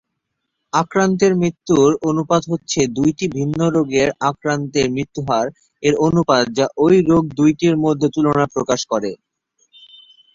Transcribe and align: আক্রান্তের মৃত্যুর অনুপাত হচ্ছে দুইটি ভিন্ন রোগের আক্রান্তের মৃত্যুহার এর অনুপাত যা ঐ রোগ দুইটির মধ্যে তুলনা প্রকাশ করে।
আক্রান্তের 0.73 1.33
মৃত্যুর 1.35 1.89
অনুপাত 2.09 2.43
হচ্ছে 2.51 2.79
দুইটি 2.97 3.25
ভিন্ন 3.35 3.59
রোগের 3.67 4.09
আক্রান্তের 4.29 4.87
মৃত্যুহার 4.89 5.47
এর 5.83 5.93
অনুপাত 6.07 6.45
যা 6.57 6.65
ঐ 6.77 6.97
রোগ 7.09 7.23
দুইটির 7.37 7.75
মধ্যে 7.83 8.07
তুলনা 8.15 8.45
প্রকাশ 8.55 8.81
করে। 8.91 9.11